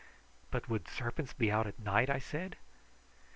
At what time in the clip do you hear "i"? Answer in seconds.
2.09-2.17